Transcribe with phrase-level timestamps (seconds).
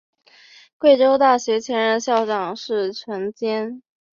[0.79, 3.83] 贵州大学前任校长是陈坚。